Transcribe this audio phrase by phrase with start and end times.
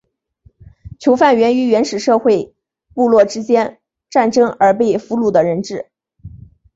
[0.97, 2.55] 囚犯源于原始社会
[2.95, 5.91] 部落之间战争而被俘虏的人质。